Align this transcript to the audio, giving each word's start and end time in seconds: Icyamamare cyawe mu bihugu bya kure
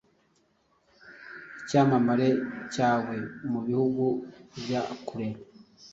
Icyamamare 1.59 2.27
cyawe 2.73 3.15
mu 3.51 3.59
bihugu 3.67 4.05
bya 4.61 4.81
kure 5.07 5.27